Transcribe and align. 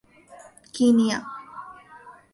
Kenya 0.73 1.19